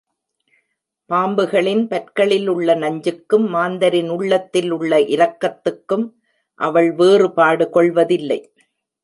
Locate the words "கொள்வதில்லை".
7.69-8.39